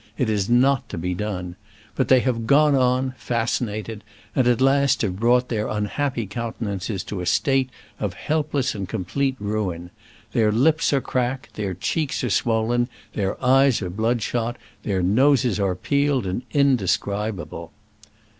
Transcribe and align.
It 0.17 0.31
is 0.31 0.49
not 0.49 0.89
to 0.89 0.97
be 0.97 1.13
done. 1.13 1.57
But 1.93 2.07
they 2.07 2.21
have 2.21 2.47
gone 2.47 2.73
on, 2.73 3.13
fascinated, 3.19 4.03
and 4.35 4.47
at 4.47 4.59
last 4.59 5.03
have 5.03 5.19
brought 5.19 5.49
their 5.49 5.67
unhappy 5.67 6.25
countenances 6.25 7.03
to 7.03 7.21
a 7.21 7.27
state 7.27 7.69
of 7.99 8.15
helpless 8.15 8.73
and 8.73 8.89
complete 8.89 9.35
ruin. 9.39 9.91
Their 10.31 10.51
lips 10.51 10.91
are 10.91 11.01
cracked, 11.01 11.53
their 11.53 11.75
cheeks 11.75 12.23
are 12.23 12.31
swollen, 12.31 12.89
their 13.13 13.39
eyes 13.45 13.79
are 13.83 13.91
bloodshot, 13.91 14.57
their 14.81 15.03
noses 15.03 15.59
are 15.59 15.75
peeled 15.75 16.25
and 16.25 16.41
indescribable. 16.49 17.71